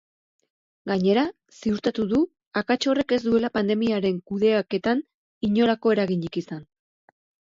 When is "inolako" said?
5.49-5.93